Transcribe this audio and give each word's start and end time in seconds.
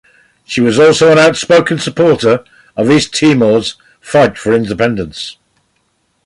She 0.45 0.61
was 0.61 0.79
also 0.79 1.11
an 1.11 1.19
outspoken 1.19 1.77
supporter 1.77 2.43
of 2.75 2.89
East 2.89 3.13
Timor's 3.13 3.75
fight 3.99 4.35
for 4.35 4.51
independence. 4.51 5.37